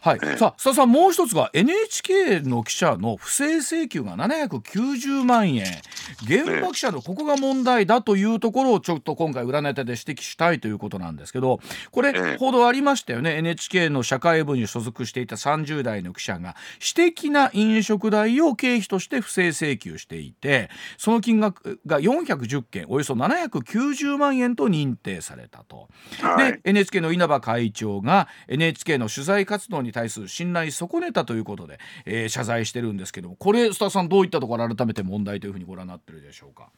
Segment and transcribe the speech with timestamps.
[0.00, 5.64] はい、さあ須田さんもう一つが NHK の記者の不正請求が790万円。
[6.24, 13.36] 現場記者のここが問題だというところをちょっと今回占い手で指摘したいということなんですけどこれ報道ありましたよね。
[13.38, 25.88] NHK の社会部に所属していた30代の記者が私的な飲食代を経費として不正請求していてその金額が410件およそ790万円と認定されたと。
[26.20, 26.52] はい。
[26.52, 36.70] で NHK の稲葉会長が NHK の取材活動に対する信頼損ねたということで、えー謝罪してるんですけどもこれスタッフさんどういったところ改めて問題というふうにご覧になってるでしょうか？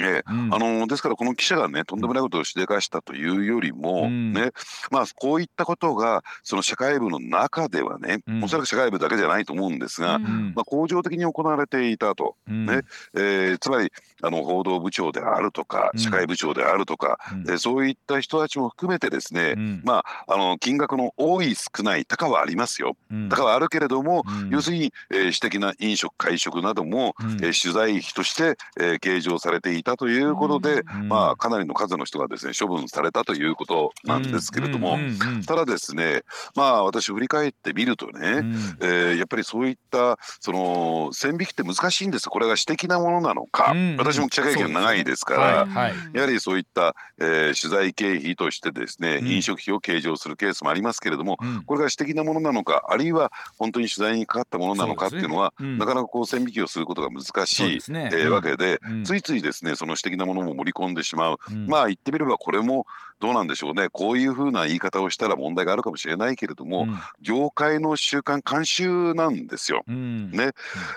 [0.00, 0.30] ええ。
[0.30, 0.54] うん。
[0.54, 4.32] あのですからこの記者がねとんでもないことをしでかしたというよりも、うん。
[4.32, 4.50] ね
[4.90, 8.44] まあこういったことがその社会部の中ではね、うん。
[8.44, 10.52] おそらく社会部だけじゃないと思うんですが、うん。
[10.54, 12.66] まあ、恒常的に行われていたと、うん。
[12.66, 12.82] ね
[13.14, 13.90] えーつまり
[14.22, 16.00] あの報道部長であるとかうん。
[16.00, 17.40] 社会部長であるとか、うん。
[17.42, 19.82] えーそういった人たちも含めてですね、うん。
[19.84, 22.96] まああの金額の多い少ない高はありますよ。
[23.10, 23.28] うん。
[23.28, 24.50] 高はあるけれども、うん。
[24.50, 27.30] 要するに、えー私的な飲食会食なども、うん。
[27.44, 31.08] えー取材費として、えー計上されていたということで、うん。
[31.08, 34.98] まあかなりの数の人がですね処分されたということなんですけれども、
[35.46, 36.22] ただですね
[36.54, 38.54] まあ私振り返ってみるとね、うん。
[38.80, 42.28] えーやっぱりそういったその線引きって難しいんです。
[42.28, 45.40] これが私的なものなのか、うん私も記者経験長いですから。
[45.40, 45.94] はいはい。
[46.14, 49.26] やはりそういった、えー取材経費としてですね、うん。
[49.28, 51.62] 飲食費を計上するケースもありますけれども、うん。
[51.64, 55.66] これが私的なものなのかあるいは本当に取材にかかったものなのかっていうのはね。
[55.66, 55.78] うん。
[55.78, 58.32] なかなかこう線引きをすることが難しいねえーうん。
[58.32, 59.04] わけで、うん。
[59.04, 61.66] ついついですねその私的なものも盛り込んでしまう、うん。
[61.66, 62.86] まあ言ってみればこれも
[63.20, 63.88] どうなんでしょうね。
[63.90, 66.98] こういうふうな言い方をしたら問題があるかもしれないけれども、うん。
[67.20, 69.82] 業界の習慣慣習なんですよ。
[69.86, 70.30] うん。
[70.30, 70.52] ね。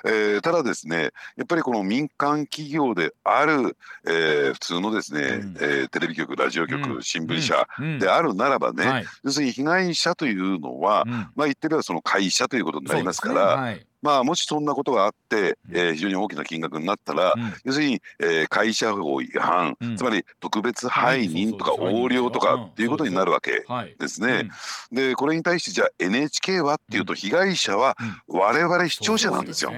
[0.05, 5.57] えーただですねやっぱりこの民間企業である、えー普通のですね、うん。
[5.59, 7.03] えーテレビ局ラジオ局、うん。
[7.03, 7.99] 新聞社うん。
[7.99, 9.05] であるならばね、はい。
[9.23, 11.11] 要するに被害者というのは、うん。
[11.11, 15.77] まあ言ってみればその会社ということになりますからまあもしそんなことがあって、うん。
[15.77, 17.53] えー非常に大きな金額になったら、うん。
[17.63, 19.97] 要するに、えー会社法違反、うん。
[19.97, 22.63] つまり特別背任とか横領とかうん。
[22.65, 23.95] っていうことになるわけはい。
[23.97, 24.49] ですね。
[24.91, 27.95] でこれに対してじゃあ NHK はっていうと被害者は
[28.27, 29.71] 我々視聴者なんですよ。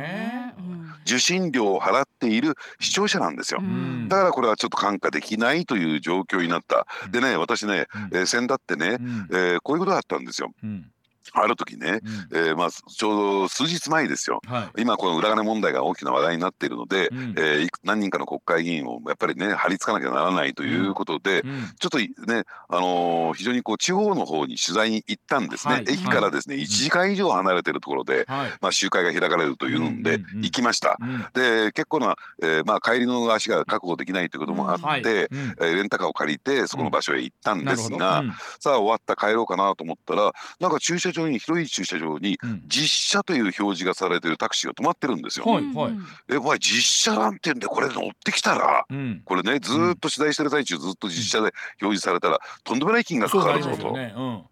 [1.05, 3.61] 受信料を払っている視聴者なんですよ。
[3.61, 4.09] ん。
[4.09, 6.87] だからこれはちょっと看過できないという状況になった。
[7.11, 8.17] でね私ね、うん。
[8.17, 9.27] えー先だってね、うん。
[9.31, 10.51] えーこういうことがあったんですよ。
[10.63, 10.91] うん
[11.33, 11.99] ある時ね、
[12.31, 12.37] うん。
[12.37, 14.41] えーまあちょうど数日前ですよ。
[14.47, 14.81] はい。
[14.81, 17.33] 今この裏金問題が大きな話題になっているので、うん。
[17.37, 21.71] えー何人かの国会議員をやっぱりね張り付かなきゃならないということで、うん。
[21.79, 25.83] ちょっとね、あのー非常にこう地方の方に取材に行ったんですね、はい。
[25.87, 28.51] 駅からですね、1時間以上離れてるところで、はい。
[28.61, 30.97] まあ、集会が開かれるというので、うんうんうん行きました。
[30.99, 31.25] うん。
[31.33, 35.01] で結構な、えーまあ、帰りの足が確保できないということもあって、はい。
[35.01, 35.05] うん。
[35.09, 38.31] えーレンタカーを借りてそこの場所へ行ったんですが、うん。
[38.59, 42.63] さあ終わった帰ろうかなと思ったらなんか駐車場に広い駐車場にうん。
[42.67, 45.45] 実車という表示がされてるタクシーが止まってるんですよ。
[45.45, 45.93] はいはい。
[46.29, 49.21] えお前実車なんて言うんでこれ乗ってきたらうん。
[49.25, 53.91] これねずーっと取材してる最中ずっと実車で表示されたらとんでもない金額かかるぞと。
[53.93, 54.13] ね。
[54.15, 54.43] うん。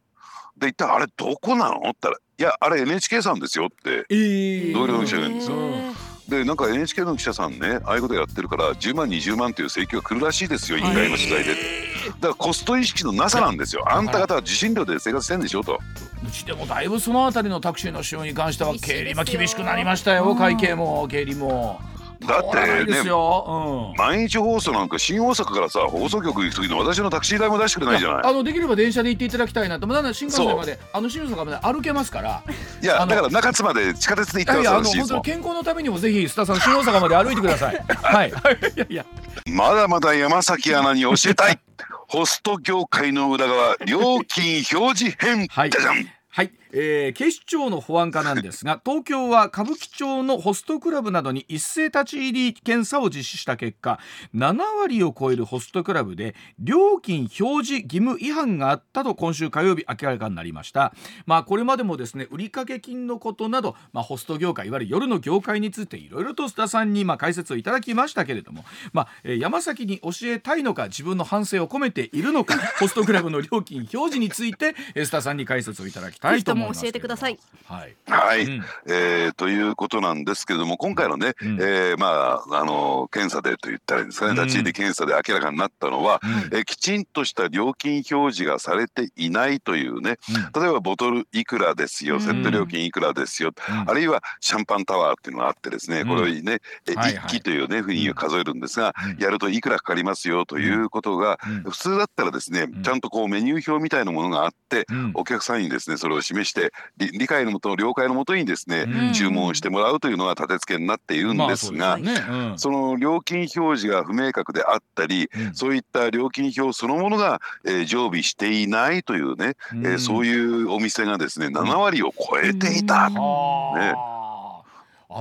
[0.57, 1.77] で一体あれどこなの？
[1.77, 5.57] って言ったら「いやあれ NHK さんですよ」ってええ同僚の記者が言うんですよ。
[5.57, 5.93] うん
[6.27, 11.53] でなんか NHK の記者さんねああいうことやってるから10万20万という請求が来るらしいですよ委員会の取材で。
[11.53, 13.83] だからコスト意識のなさなんですよ。
[13.89, 15.79] あんた方は受信料で生活してんでしょと。
[16.25, 21.81] うちでもだいぶそのあたりのタクシーの使用に関しては経理は厳しくなりましたよ会計も経理も
[22.27, 23.97] だってねよ、うん。
[23.97, 28.21] 毎日放送なんか新大阪からさ放送局行く時の私のタクシー代も出してくれないじゃない。
[28.25, 29.87] あのできれば電車で行っていただきたいなと。
[29.87, 32.43] まだ新幹線まであの新大阪まで歩けますから。
[32.81, 37.83] いやだから中津まで地下鉄で行っていやいやあの本当に健康のためにもぜひ須田さん新大阪まで歩いてください。
[38.01, 38.29] はい。
[38.29, 39.05] いやいや
[39.47, 41.59] まだまだ山崎アナに教えたい。
[42.07, 45.69] ホスト業界の裏側料金表示編、はい。
[45.69, 46.07] じゃじゃん。
[46.29, 53.99] はい、えー警視庁の保安課なんですが 東京は歌舞伎町のホストクラブなどに一斉立ち入り検査を実施した結果
[54.35, 60.93] 7割を超えるホストクラブで料金表示義務違反があったと今週火曜日明らかになりました
[61.25, 76.62] まあこれまでもですね売掛金のことなど、まあ、ホスト業界いわゆる夜の業界についていろいろと須田さんにま解説をいただきましたけれども、まあ山崎に教えたいのか自分の反省を込めているのか ホストクラブの料金表示について須田さんに解説をいただきたいと思います。
[76.63, 77.39] 思いますけど教えてください。
[77.65, 77.95] はい。
[78.07, 78.63] はい、うん。
[78.87, 81.57] えーということなんですけれども今回のね、うん。
[81.61, 84.45] えーまああの検査でと言ったらいいんですかね、うん。
[84.45, 86.31] 立ち入り検査で明らかになったのは、うん。
[86.57, 90.17] えーきちんとした料金表示がされていないというね
[90.55, 92.21] 例えばボトルいくらですよ、うん。
[92.21, 93.89] セット料金いくらですよ、うん。
[93.89, 96.07] あるいはシャンパンタワーっていうのがあってですね、うん。
[96.07, 97.27] これをね、えはいはい。
[97.27, 99.23] 一機というねふうに数えるんですが、うん。
[99.23, 101.63] やるといくらかかりますよということが、うん。
[101.63, 102.83] 普通だったらですね、ん。
[102.83, 105.11] ちゃんとこうメニュー表みたいなものがあって、うん。
[105.15, 106.52] お客さんにですねそれを示して
[106.97, 109.13] 理理解のもと了解のもとにですね、うん。
[109.13, 112.13] 注文してもらうというのが立て付けになっているんですが、まあそね。
[112.29, 112.59] うん。
[112.59, 115.55] その料金表示が不明確であったり、うん。
[115.55, 123.09] そういった料金表そのものが、えー常備していないというね、えーそうういうお店がですね7割を超えていた。
[123.09, 124.12] ね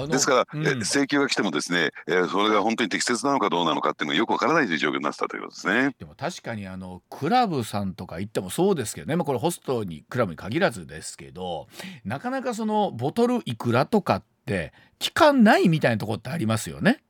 [0.09, 5.94] ですから、うんえー請求が来てもですね、えーそれが本当に適切なのかどうなのかっていうのがよくわからないという状況になってたということですね。
[5.99, 11.69] でも確かにあのクラブさんとか行ってもそうですけどね、まあ、これホストにクラブに限らずですけど
[12.05, 17.03] なかなかそのボトルいくらとかって期間ないみたいなところってありますよね。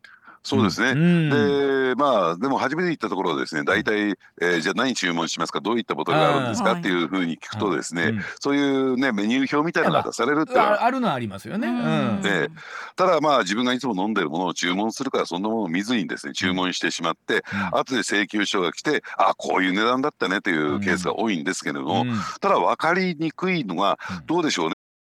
[0.43, 0.91] そうですね。
[0.91, 1.31] うん。
[1.31, 4.11] でまあでも初めて行ったところはですね大体、
[4.41, 8.21] えーじゃあ何注文しますかどういったボトルがあるんですかうんっていうふうに聞くとですね、うん。
[8.41, 11.69] そういうねメニュー表みたいなのが出されるってああるのはありますよね。
[11.69, 12.23] うん。
[12.25, 12.49] ええ。
[12.97, 17.43] ただまあ自分がいつも飲んでるものを注文するからそんなものを見ずにですね注文してしまって、
[17.73, 22.15] 後で請求書が来てあこういう値段だったねというケースが多いんですけれども、うん。
[22.41, 24.75] ただ分かりにくいのがどうでしょうね。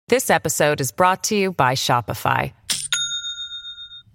[0.09, 2.51] This episode is brought to you by Shopify.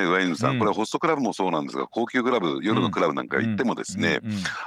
[0.00, 0.58] ねワインさん、うん。
[0.58, 4.20] これはホストクラブもそうなんですが高級クラブ夜のクラブなんか行ってもですね、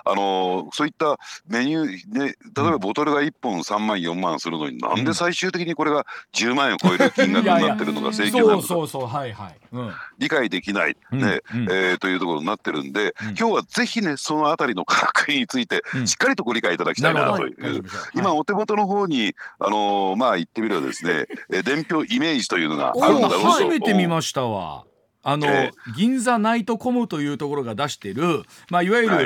[0.05, 1.17] あのそういった
[1.47, 2.35] メニューで例え
[2.71, 9.57] ばボトルが1本3万4万するのになんで最終的にこれが10万円を超える金額になってるのが請求なそうのかそうそうはいはい。
[9.71, 9.91] うん。
[10.17, 11.19] 理解できない、うん。
[11.19, 13.27] ねうんえーというところになってるんで、うん。
[13.29, 16.07] 今日はぜひねそのあたりの価格についてうん。
[16.07, 17.83] しっかりとご理解いただきたいなという。
[18.15, 23.49] 今お手元の方にあのーまあ言ってみればですね、えー伝票イメージというのがあるんだろうと。
[23.51, 24.85] 初めて見ましたわ。
[25.23, 29.21] あの、え銀座ナイトコムというところが出してる、まあ、いわゆる、は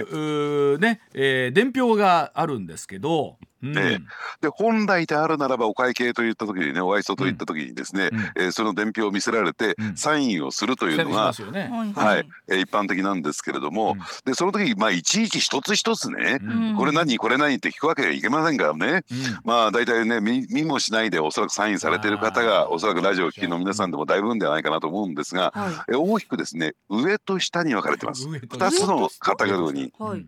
[0.78, 0.80] い。
[0.80, 3.78] ね、えー伝票があるんですけど、うん。
[3.78, 4.00] ええ
[4.42, 8.20] で本来であるならばお会計といった時にねお愛想といった時にですね、うん。
[8.44, 9.96] えーその伝票を見せられて、うん。
[9.96, 11.70] サインをするというのしがますよね。
[11.96, 14.00] はい、えー一般的なんですけれども、うん。
[14.26, 16.76] でその時まあいちいち一つ一つね、うん。
[16.76, 19.04] これ何これ何って聞くわけにはいけませんからね。
[19.12, 19.40] うん。
[19.44, 28.28] まあ大体ね見見もしないでおそらくサインされてる方がおそらくラジオを聴きの皆さんでもだいぶんではないかなと思うんですが、はえ大きくですね上と下に分かれてます。
[28.28, 29.94] 上と2つのカテゴリーにい。
[29.98, 30.26] はい。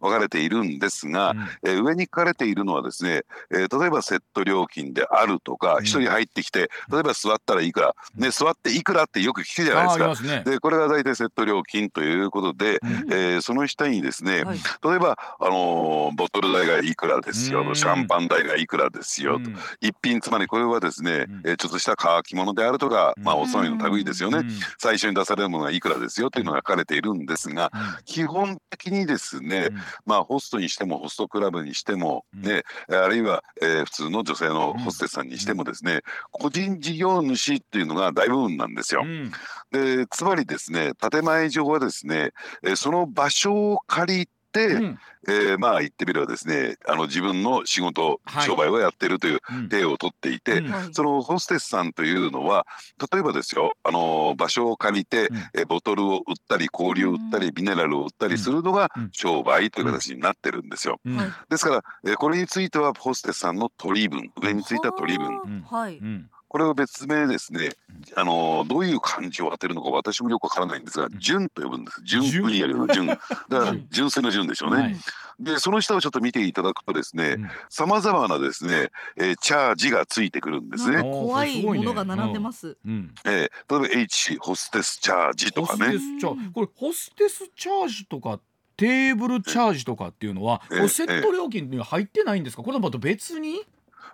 [0.00, 1.38] 分かれているんですが、うん。
[1.70, 5.84] えー上に書かれているのはですね、えー例えばセット料金であるとかうん。
[5.84, 10.16] 一、人入ってきて例えば座ったらいくら、ね、座っていくらってよく聞くじゃないですか。
[10.16, 10.42] すね。
[10.44, 13.12] でこれが大体セット料金ということで、うん。
[13.12, 14.58] えーその下にですね、はい。
[14.84, 17.76] 例えば、あのーボトル代がいくらですよ、うん。
[17.76, 19.56] シャンパン代がいくらですよ、うん。
[19.80, 21.42] 一品つまりこれはですね、うん。
[21.44, 24.50] えーちょっとした乾き物であるとか、まあおつまみの類ですよね、うん。
[24.78, 27.70] 最初に出されるものがいくらですよというのが書かれているんですが、
[28.04, 32.42] 基本的にですね、うんまあホストにしてもホストクラブにしてもうん。
[32.42, 39.02] ね、あるいは、えー普通の女性のホステスさんにしてもですね、個人事業主っていうのが大部分なんですよ。
[39.04, 39.06] う。
[39.06, 39.32] ん。
[39.70, 42.30] でつまりですね建前上はですね、
[42.62, 44.98] えーその場所を借りて、うん。
[45.28, 48.46] えーまあ言ってみればですねあの自分の仕事、はい。
[48.46, 49.68] 商売をやってるといううん。
[49.68, 50.70] 体をとっていて、うん。
[50.70, 50.88] はい。
[50.92, 52.66] そのホステスさんというのは
[53.12, 55.36] 例えばですよあの場所を借りて、うん。
[55.54, 59.08] えーボトルを売ったり氷を売ったりミネラルを売ったりするのがうん。
[59.12, 61.00] 商売という形になってるんですよ。
[61.48, 65.40] ですから、えーこれについてはホステスさんの取り分上についた取り分。
[65.44, 65.98] うんはい。
[65.98, 66.28] うん。
[66.48, 67.70] これを別名ですね、
[68.14, 72.00] あのどういう漢字を当てるのか私もよくわからないんですが、純と呼ぶんです。
[72.04, 73.06] 純純売り上げの純。
[73.08, 74.82] だからうん純粋の純でしょうね。
[74.82, 74.96] はい。
[75.40, 81.02] で、その下をちょっと見ていただくとですねうん、さまざまなですね、えーチャージがついてくるんですね。
[81.02, 82.76] 怖いものが並んでます。
[82.86, 83.14] うん。
[83.24, 85.86] えー例えば H ホステスチャージとかね。
[85.86, 86.50] ホステスチャージ？
[86.52, 88.40] これホステスチャージとか
[88.76, 92.62] テーブルチャージとかっていうのはセット料金には入ってないんですか？
[92.62, 93.60] これまた別に？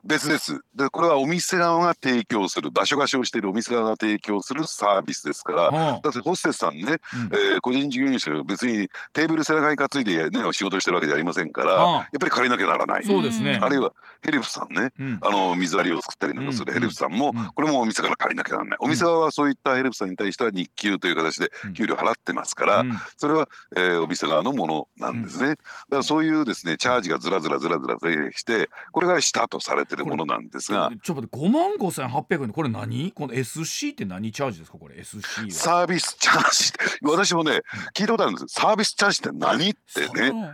[0.04, 0.60] 別です。
[0.74, 5.72] でこれはお店側が提供する場所貸しをしているお店側が提供するサービスですから、うん。
[6.02, 6.92] だってホステスさんね、うん。
[6.92, 11.92] えー個人事業主は別にテーブル背中に担いで、ね、仕事してるわけじゃありませんから、うん。
[11.94, 13.04] やっぱり借りなきゃならない。
[13.04, 13.58] そうですね。
[13.60, 15.18] あるいはヘルプさんね、うん。
[15.22, 17.46] あの水割りを作ったりなんかするヘルプさんも、うん。
[17.54, 18.78] これもお店から借りなきゃならない。
[18.80, 22.92] お店側はそういったヘルプさんに対しては日給という形で給料払ってますから、うん。
[23.16, 25.48] それは、えーお店側のものなんですね。
[25.48, 27.98] だからそういうですねチャージがずらずらずらずら
[28.32, 30.90] してこれが下とされてるものなんですが。
[31.02, 33.12] ちょっと待って5万5800円これ何？
[33.12, 35.50] この SC って何チャージですかこれ？SC は。
[35.50, 37.62] サービスチャージって私もね
[37.94, 40.52] 聞いたことあるんですサービスチャージって何ってね。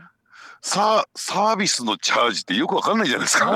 [0.66, 3.46] ササービスのチャージってよくわかんないじゃないですか。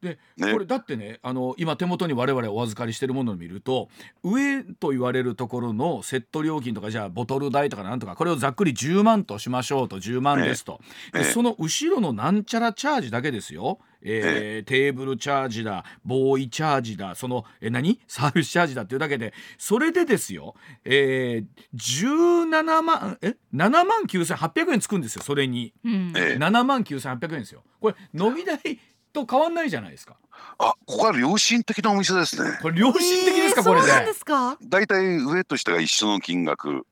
[0.00, 0.52] で、ね。
[0.52, 3.88] これだってねあの今手元に我々お預かりしてるものを見ると
[4.22, 10.80] 上と言われるところのセット料金とかじゃあボトル代とかなんとかこれをざっくり10万としましょうと10万ですと、
[11.12, 13.78] でええその後ろのなんちゃらチャージだけですよ。
[14.02, 18.00] えーテーブルチャージだボーイチャージだそのえ何？
[18.08, 20.54] サービスチャージだっていうだけでそれでですよ、
[20.84, 25.74] えー、17万え？7万9800円つくんですよそれに。
[25.84, 26.12] うん。
[26.16, 27.62] ええ7万9800円ですよ。
[27.80, 28.58] これ飲み代
[29.12, 30.16] と変わんないじゃないですか
[30.58, 32.58] あここは良心的なお店ですね。
[32.62, 34.58] これ良心的ですか、これでえーそうなんですか？
[34.62, 36.86] だいたい上と下が一緒の金額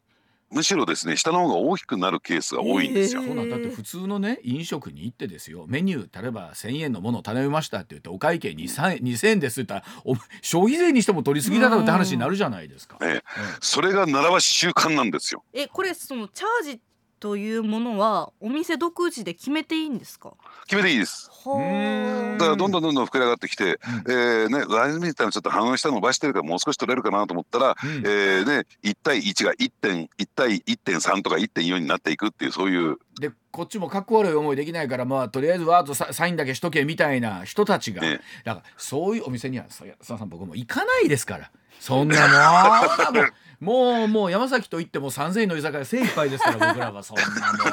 [0.50, 3.22] むしろですね下の方が大きくなるケースが多いんですよ。
[3.22, 12.96] えそうなんだって普通のね飲食に行ってですよメニュー例えば1,000円のものを頼みましたって言ってお会計2,000 2000円ですって言ったらお消費税にしても取りすぎだろうって話になるじゃないですか。
[13.02, 13.22] ええ
[13.60, 15.44] それが習わし習慣なんですよ。
[15.52, 16.80] えこれそのチャージ
[17.20, 20.34] というものはお店独自で決めていいんですか？
[20.66, 21.30] 決めていいです。
[21.44, 27.90] はだからどんどんどんどん膨れ上がってきて、えーねライズミーターのちょっと半分下伸ばしてるからもう少し取れるかなと思ったら、うん。
[28.04, 41.50] えーね1対1が1点1対1.3とか1.4になっていくっていうそういうでこっちもかっこ悪い思いできないからまあとりあえずワードササインだけしとけみたいな人たちが、ええだからそういうお店にはそや須田さん僕も行かないですから。
[41.80, 42.20] そんな
[43.10, 43.32] もん。
[43.58, 47.02] もうもう山崎といっても3,000円の居酒屋精一杯ですから僕らは。
[47.02, 47.24] そんな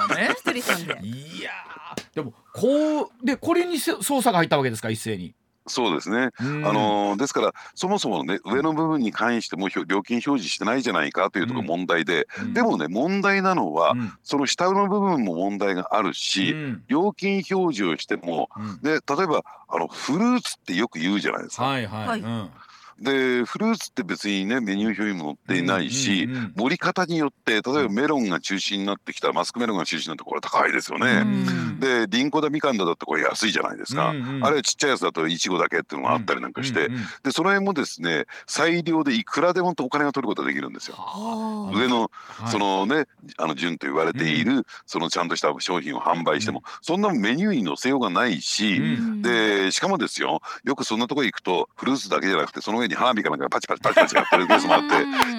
[0.07, 0.31] もんね。
[0.31, 2.15] 一人さんでいやー。
[2.15, 5.35] でもこうでこれにせ捜査が入ったわけですか一斉に。
[5.67, 6.29] そうですね。
[6.39, 6.67] うん。
[6.67, 11.67] あのーですからそもそもね上の部分に関しても料金表示してないじゃないかというところうん。
[11.67, 12.53] 問題で、うん。
[12.53, 14.13] でもね問題なのは、うん。
[14.23, 16.83] その下の部分も問題があるうし、ん。
[16.87, 18.81] 料金表示をしてもうん。
[18.81, 21.63] で例えばあのフルーツってよく言うじゃないですか。
[21.63, 22.19] はいはい、はい。
[22.19, 22.49] うん
[22.99, 31.23] でフルーツって別にねメニュー表にも載っていないし、盛り方によって例えばメロンが中心になってきたらマスクメロンが中心になってこれ高いですよね。
[31.23, 34.11] うんでリンゴだみかんだだってこれ安いじゃないですか。
[34.11, 36.89] うんうんあれちっちゃいやつだといちごだけっていうのがあったりなんかして、
[37.23, 40.95] でその辺もですね裁量でいくらでもお金が取ることができるんですよ。
[40.97, 42.51] は上のはい。
[42.51, 49.21] そのねあの順と言われているそのちゃんとした商品を販売してもそんなメニューに載せようがないし、うん。
[49.21, 54.81] でしかもですよよくそんなとこ行くとフルーツだけじゃなくてその上に花火かなんかがパチパチパチパチやってるケースもあっ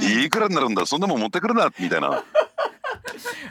[0.01, 2.25] ていくらになるんだそんなもん持ってくるなみたいな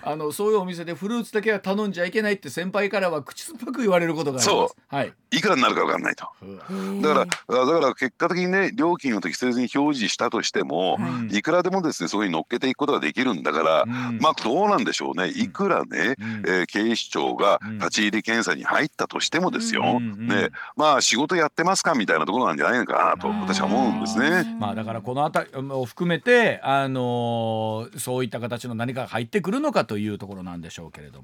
[0.04, 4.76] あのそういうお店でフルーツだけは頼んじゃいけないって先輩からは口酸っぱく言われることがあります。
[4.76, 5.14] そはい。
[5.32, 6.28] いくらになるか分かんないと。
[7.02, 14.20] だからあだから結果的にね料金を適正に表示したとしても、うんいくらでもですねそこに乗っけていくことができるんだから、うん。
[14.20, 15.30] まあどうなんでしょうね。
[15.30, 16.44] いくらね、うん。
[16.48, 17.78] えー警視庁がうん。
[17.80, 24.56] 立ち入り検査に入ったとしてもですよ、うんうんねまあ仕事やってますかみたいなところなんじゃないのかなと私は思うんですね。
[24.60, 31.24] まあだからこのあたりを含めてあのーそういった形の何かが入ってくるのかというところなんでしょうけれども。